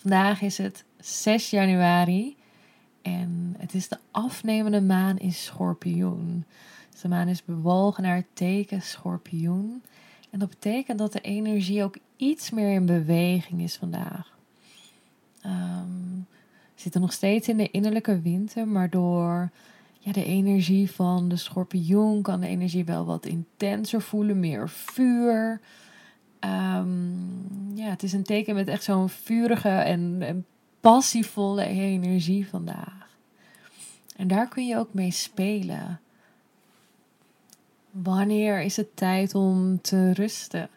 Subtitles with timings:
[0.00, 2.36] Vandaag is het 6 januari
[3.02, 6.44] en het is de afnemende maan in Schorpioen.
[6.90, 9.82] Dus de maan is bewogen naar het teken Schorpioen.
[10.30, 14.38] En dat betekent dat de energie ook iets meer in beweging is vandaag.
[15.46, 16.26] Um,
[16.74, 19.50] we zitten nog steeds in de innerlijke winter, maar door
[19.98, 25.60] ja, de energie van de schorpioen kan de energie wel wat intenser voelen, meer vuur.
[26.44, 30.44] Um, ja, het is een teken met echt zo'n vurige en,
[30.80, 33.08] passievolle energie vandaag.
[34.16, 36.00] En daar kun je ook mee spelen.
[37.90, 40.68] Wanneer is het tijd om te rusten?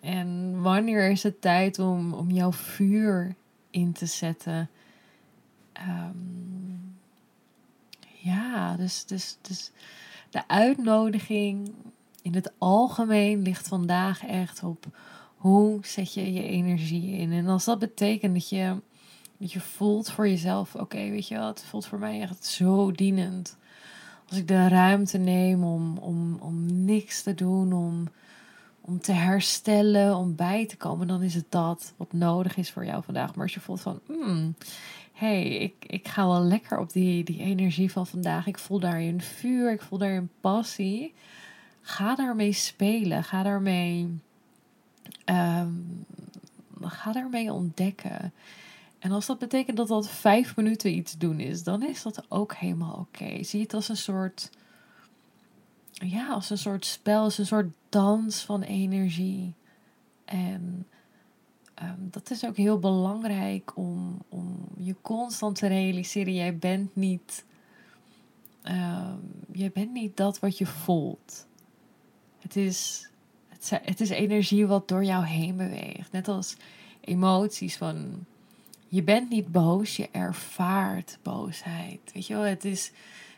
[0.00, 3.34] En wanneer is het tijd om, om jouw vuur
[3.70, 4.70] in te zetten?
[5.88, 6.96] Um,
[8.18, 9.70] ja, dus, dus, dus
[10.30, 11.74] de uitnodiging
[12.28, 14.86] in het algemeen ligt vandaag echt op
[15.36, 17.32] hoe zet je je energie in.
[17.32, 18.76] En als dat betekent dat je,
[19.38, 22.92] dat je voelt voor jezelf, oké, weet je wel, het voelt voor mij echt zo
[22.92, 23.56] dienend.
[24.28, 28.08] Als ik de ruimte neem om, om, om niks te doen, om,
[28.80, 32.84] om te herstellen, om bij te komen, dan is het dat wat nodig is voor
[32.84, 33.34] jou vandaag.
[33.34, 34.54] Maar als je voelt van, hmm,
[35.12, 38.46] hey, ik, ik ga wel lekker op die, die energie van vandaag.
[38.46, 41.14] Ik voel daarin vuur, ik voel daarin passie
[41.88, 43.24] ga daarmee spelen.
[43.24, 44.20] Ga daarmee,
[45.24, 46.06] um,
[46.80, 48.32] ga daarmee ontdekken.
[48.98, 52.54] En als dat betekent dat dat vijf minuten iets doen is, dan is dat ook
[52.54, 53.42] helemaal oké.
[53.42, 54.50] Zie het als een soort,
[55.90, 59.54] ja, als een soort spel, als een soort dans van energie.
[60.24, 60.86] En
[61.82, 66.34] um, dat is ook heel belangrijk om, om je constant te realiseren.
[66.34, 67.44] Jij bent niet,
[68.62, 69.20] um,
[69.52, 71.46] jij bent niet dat wat je voelt.
[72.48, 73.08] Het is,
[73.68, 76.12] het, is energie wat door jou heen beweegt.
[76.12, 76.56] Net als
[77.00, 78.26] emoties van
[78.88, 82.00] je bent niet boos, je ervaart boosheid.
[82.14, 82.92] Weet je wel, het, is,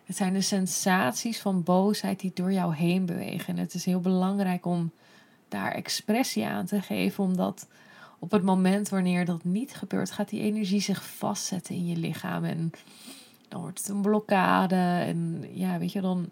[0.05, 3.55] het zijn de sensaties van boosheid die door jou heen bewegen.
[3.55, 4.91] En het is heel belangrijk om
[5.49, 7.69] daar expressie aan te geven, omdat
[8.19, 12.45] op het moment wanneer dat niet gebeurt, gaat die energie zich vastzetten in je lichaam.
[12.45, 12.71] En
[13.49, 15.05] dan wordt het een blokkade.
[15.07, 16.31] En ja, weet je, dan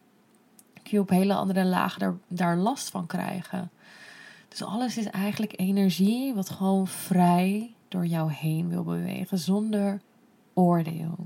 [0.91, 3.71] je op hele andere lagen daar, daar last van krijgen.
[4.49, 10.01] Dus alles is eigenlijk energie wat gewoon vrij door jou heen wil bewegen, zonder
[10.55, 11.17] oordeel.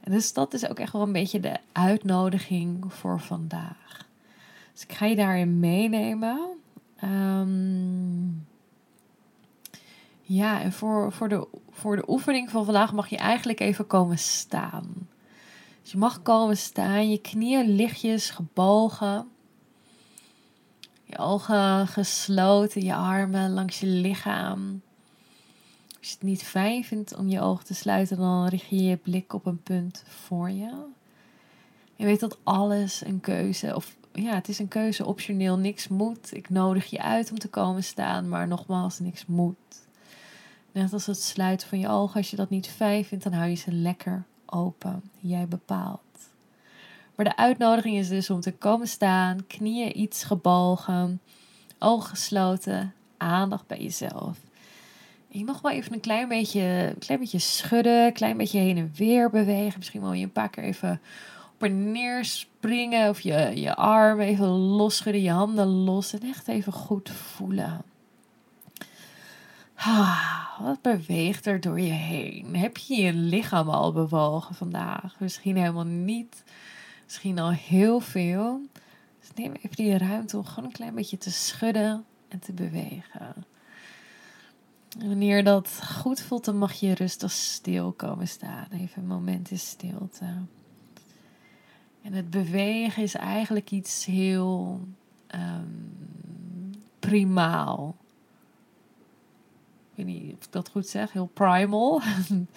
[0.00, 4.06] En dus dat is ook echt wel een beetje de uitnodiging voor vandaag.
[4.72, 6.48] Dus ik ga je daarin meenemen.
[6.96, 8.28] Ehm,
[10.22, 14.18] ja, en voor, voor, de, voor de oefening van vandaag mag je eigenlijk even komen
[14.18, 15.08] staan.
[15.82, 19.28] Dus je mag komen staan, je knieën lichtjes gebogen.
[21.04, 24.82] Je ogen gesloten, je armen langs je lichaam.
[25.98, 28.96] Als je het niet fijn vindt om je ogen te sluiten, dan richt je je
[28.96, 30.72] blik op een punt voor je.
[31.96, 36.34] Je weet dat alles een keuze, of ja, het is een keuze optioneel, niks moet.
[36.34, 39.56] Ik nodig je uit om te komen staan, maar nogmaals, niks moet.
[40.72, 43.48] Net als het sluiten van je ogen, als je dat niet fijn vindt, dan hou
[43.48, 45.02] je ze lekker open.
[45.20, 46.00] Jij bepaalt.
[47.14, 51.20] Maar de uitnodiging is dus om te komen staan, knieën iets gebogen,
[51.78, 54.38] ogen gesloten, aandacht bij jezelf.
[55.28, 58.92] je mag wel even een klein beetje, klein beetje schudden, een klein beetje heen en
[58.94, 59.78] weer bewegen.
[59.78, 61.00] Misschien wil je een paar keer even
[61.54, 66.22] op en neer springen of je, je arm even los schudden, je handen los en
[66.22, 67.89] echt even goed voelen.
[69.82, 72.56] Ah, wat beweegt er door je heen?
[72.56, 75.20] Heb je je lichaam al bewogen vandaag?
[75.20, 76.42] Misschien helemaal niet.
[77.04, 78.60] Misschien al heel veel.
[79.20, 83.34] Dus neem even die ruimte om gewoon een klein beetje te schudden en te bewegen.
[84.98, 88.66] En wanneer dat goed voelt, dan mag je rustig stil komen staan.
[88.72, 90.26] Even een moment in stilte.
[92.02, 94.80] En het bewegen is eigenlijk iets heel
[95.34, 95.92] um,
[96.98, 97.96] primaal
[100.04, 102.02] weet niet of ik dat goed zeg, heel primal.
[102.30, 102.48] um,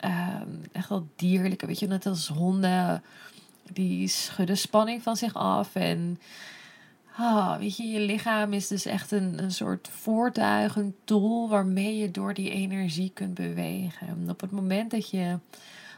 [0.72, 3.02] echt wel dierlijke, weet je, net als honden.
[3.72, 6.18] Die schudden spanning van zich af en
[7.18, 11.96] Oh, weet je, je lichaam is dus echt een, een soort voertuig, een tool waarmee
[11.96, 14.08] je door die energie kunt bewegen.
[14.08, 15.38] En op het moment dat je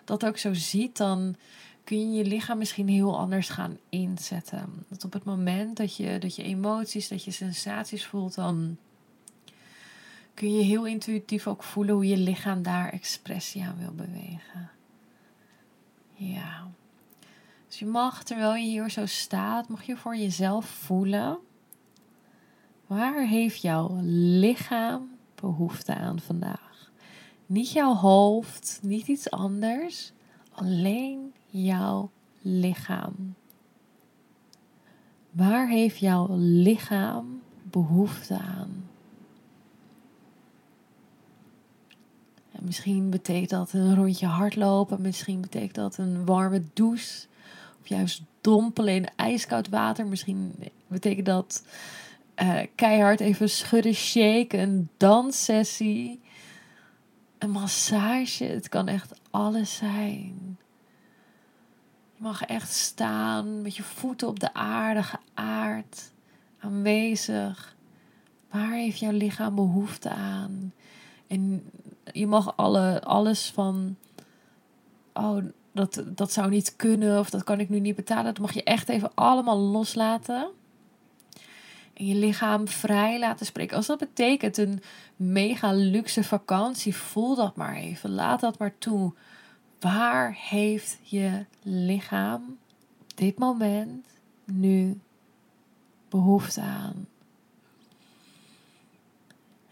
[0.04, 1.36] dat ook zo ziet, dan
[1.84, 4.84] kun je je lichaam misschien heel anders gaan inzetten.
[4.88, 8.76] Dat op het moment dat je, dat je emoties, dat je sensaties voelt, dan
[10.42, 14.70] kun je heel intuïtief ook voelen hoe je lichaam daar expressie aan wil bewegen.
[16.14, 16.70] Ja.
[17.68, 21.38] Dus je mag, terwijl je hier zo staat, mag je voor jezelf voelen.
[22.86, 26.90] Waar heeft jouw lichaam behoefte aan vandaag?
[27.46, 30.12] Niet jouw hoofd, niet iets anders.
[30.52, 32.10] Alleen jouw
[32.40, 33.34] lichaam.
[35.30, 38.90] Waar heeft jouw lichaam behoefte aan?
[42.42, 47.26] En misschien betekent dat een rondje hardlopen, misschien betekent dat een warme douche,
[47.80, 50.06] of juist dompelen in ijskoud water.
[50.06, 50.54] Misschien
[50.86, 51.64] betekent dat
[52.42, 56.20] uh, keihard even schudden, shaken, een danssessie,
[57.38, 58.44] een massage.
[58.44, 60.58] Het kan echt alles zijn.
[62.14, 66.12] Je mag echt staan met je voeten op de aarde, geaard,
[66.58, 67.76] aanwezig.
[68.50, 70.72] Waar heeft jouw lichaam behoefte aan?
[71.26, 71.70] En
[72.12, 73.96] je mag alle, alles van,
[75.12, 78.24] oh, dat, dat zou niet kunnen of dat kan ik nu niet betalen.
[78.24, 80.48] Dat mag je echt even allemaal loslaten.
[81.94, 83.76] En je lichaam vrij laten spreken.
[83.76, 84.82] Als dat betekent een
[85.16, 88.10] mega luxe vakantie, voel dat maar even.
[88.10, 89.12] Laat dat maar toe.
[89.80, 92.58] Waar heeft je lichaam
[93.00, 94.06] op dit moment
[94.44, 95.00] nu
[96.08, 97.06] behoefte aan?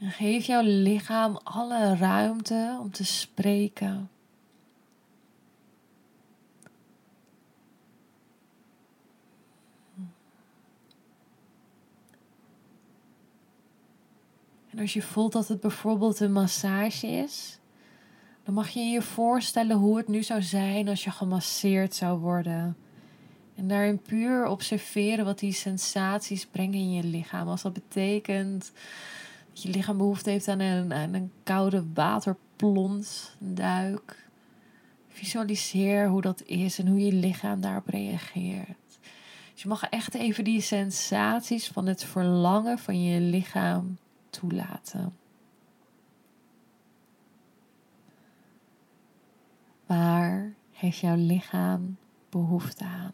[0.00, 4.10] En geef jouw lichaam alle ruimte om te spreken.
[14.70, 17.58] En als je voelt dat het bijvoorbeeld een massage is,
[18.44, 22.76] dan mag je je voorstellen hoe het nu zou zijn als je gemasseerd zou worden.
[23.54, 27.48] En daarin puur observeren wat die sensaties brengen in je lichaam.
[27.48, 28.72] Als dat betekent
[29.52, 34.28] je lichaam behoefte heeft aan een, een koude waterplons, duik.
[35.08, 38.98] Visualiseer hoe dat is en hoe je lichaam daarop reageert.
[39.52, 43.98] Dus je mag echt even die sensaties van het verlangen van je lichaam
[44.30, 45.14] toelaten.
[49.86, 51.96] Waar heeft jouw lichaam
[52.28, 53.12] behoefte aan?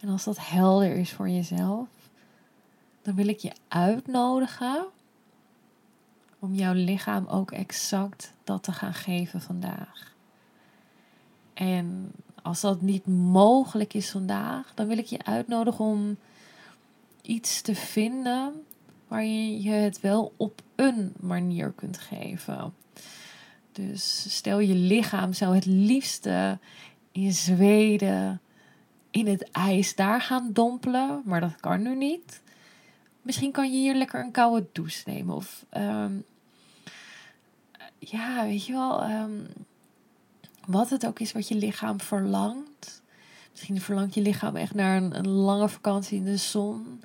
[0.00, 1.88] En als dat helder is voor jezelf,
[3.06, 4.86] dan wil ik je uitnodigen
[6.38, 10.14] om jouw lichaam ook exact dat te gaan geven vandaag.
[11.54, 12.12] En
[12.42, 16.16] als dat niet mogelijk is vandaag, dan wil ik je uitnodigen om
[17.22, 18.52] iets te vinden
[19.08, 22.74] waar je het wel op een manier kunt geven.
[23.72, 26.58] Dus stel je lichaam zou het liefste
[27.12, 28.40] in Zweden
[29.10, 32.44] in het ijs daar gaan dompelen, maar dat kan nu niet.
[33.26, 35.34] Misschien kan je hier lekker een koude douche nemen.
[35.34, 36.12] Of ehm,
[37.98, 39.44] ja, weet je wel, ehm,
[40.66, 43.02] wat het ook is wat je lichaam verlangt.
[43.50, 47.02] Misschien verlangt je lichaam echt naar een, een lange vakantie in de zon.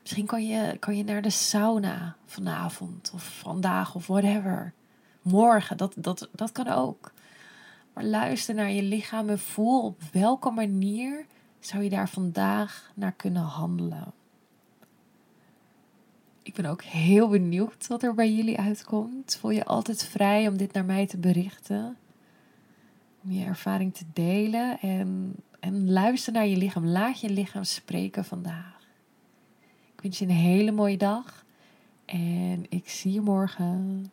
[0.00, 4.72] Misschien kan je, kan je naar de sauna vanavond of vandaag of whatever.
[5.22, 7.12] Morgen, dat, dat, dat kan ook.
[7.92, 11.26] Maar luister naar je lichaam en voel op welke manier
[11.60, 14.12] zou je daar vandaag naar kunnen handelen.
[16.44, 19.36] Ik ben ook heel benieuwd wat er bij jullie uitkomt.
[19.40, 21.96] Voel je altijd vrij om dit naar mij te berichten.
[23.24, 26.86] Om je ervaring te delen en, en luister naar je lichaam.
[26.86, 28.74] Laat je lichaam spreken vandaag
[30.04, 31.44] wens je een hele mooie dag.
[32.04, 34.10] En ik zie je morgen.